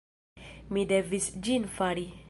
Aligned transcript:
Mi 0.77 0.85
devis 0.93 1.29
ĝin 1.49 1.73
fari. 1.79 2.13